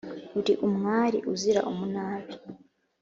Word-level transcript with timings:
Uri 0.39 0.53
umwari 0.67 1.17
uzira 1.33 1.61
umunabi 1.71 2.33